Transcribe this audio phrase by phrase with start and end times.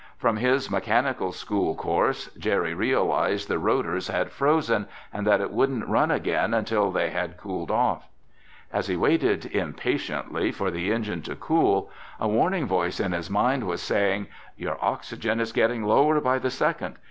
[0.17, 5.87] From his mechanical school course, Jerry realized the rotors had "frozen" and that it wouldn't
[5.87, 8.07] run again until they had cooled off.
[8.73, 13.65] As he waited impatiently for the engine to cool, a warning voice in his mind
[13.67, 14.25] was saying:
[14.57, 16.95] "Your oxygen is getting lower by the second.